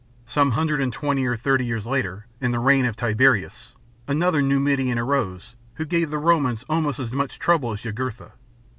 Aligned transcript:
Some 0.25 0.53
hundred 0.53 0.81
and 0.81 0.91
twenty 0.91 1.27
or 1.27 1.35
thirty 1.35 1.63
years 1.63 1.85
later, 1.85 2.25
in 2.41 2.49
the 2.49 2.57
reign 2.57 2.85
of 2.85 2.95
Tiberius, 2.95 3.75
another 4.07 4.41
Numidian 4.41 4.97
arose, 4.97 5.53
who 5.75 5.85
gave 5.85 6.09
the 6.09 6.17
Romans 6.17 6.65
almost 6.67 6.97
as 6.97 7.11
much 7.11 7.37
trouble 7.37 7.73
as 7.73 7.81
Jugurtha. 7.81 8.31